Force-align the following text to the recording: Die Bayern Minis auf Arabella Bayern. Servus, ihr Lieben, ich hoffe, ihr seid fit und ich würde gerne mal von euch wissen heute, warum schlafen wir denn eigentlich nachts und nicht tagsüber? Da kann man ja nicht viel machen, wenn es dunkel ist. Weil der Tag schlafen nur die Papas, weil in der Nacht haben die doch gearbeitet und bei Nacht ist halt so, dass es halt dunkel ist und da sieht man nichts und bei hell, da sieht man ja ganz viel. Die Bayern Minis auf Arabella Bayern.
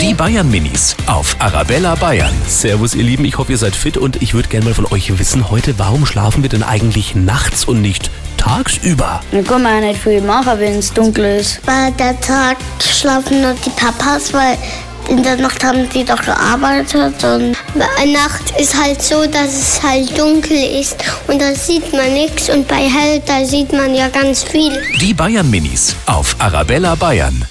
Die 0.00 0.14
Bayern 0.14 0.50
Minis 0.50 0.96
auf 1.06 1.36
Arabella 1.38 1.94
Bayern. 1.94 2.32
Servus, 2.46 2.94
ihr 2.94 3.04
Lieben, 3.04 3.24
ich 3.24 3.38
hoffe, 3.38 3.52
ihr 3.52 3.58
seid 3.58 3.74
fit 3.74 3.96
und 3.96 4.22
ich 4.22 4.34
würde 4.34 4.48
gerne 4.48 4.66
mal 4.66 4.74
von 4.74 4.86
euch 4.86 5.18
wissen 5.18 5.50
heute, 5.50 5.78
warum 5.78 6.06
schlafen 6.06 6.42
wir 6.42 6.48
denn 6.48 6.62
eigentlich 6.62 7.14
nachts 7.14 7.64
und 7.64 7.80
nicht 7.80 8.10
tagsüber? 8.36 9.20
Da 9.32 9.42
kann 9.42 9.62
man 9.62 9.82
ja 9.82 9.88
nicht 9.88 10.02
viel 10.02 10.20
machen, 10.20 10.58
wenn 10.58 10.78
es 10.78 10.92
dunkel 10.92 11.40
ist. 11.40 11.60
Weil 11.66 11.92
der 11.92 12.20
Tag 12.20 12.56
schlafen 12.80 13.42
nur 13.42 13.54
die 13.64 13.70
Papas, 13.70 14.32
weil 14.32 14.56
in 15.08 15.22
der 15.22 15.36
Nacht 15.36 15.62
haben 15.64 15.88
die 15.90 16.04
doch 16.04 16.20
gearbeitet 16.22 17.22
und 17.24 17.56
bei 17.74 18.06
Nacht 18.06 18.58
ist 18.58 18.80
halt 18.80 19.00
so, 19.02 19.24
dass 19.26 19.54
es 19.56 19.82
halt 19.82 20.18
dunkel 20.18 20.56
ist 20.80 20.96
und 21.28 21.40
da 21.40 21.54
sieht 21.54 21.92
man 21.92 22.12
nichts 22.12 22.48
und 22.48 22.66
bei 22.66 22.88
hell, 22.88 23.22
da 23.24 23.44
sieht 23.44 23.72
man 23.72 23.94
ja 23.94 24.08
ganz 24.08 24.42
viel. 24.42 24.72
Die 25.00 25.14
Bayern 25.14 25.48
Minis 25.48 25.94
auf 26.06 26.34
Arabella 26.38 26.94
Bayern. 26.94 27.46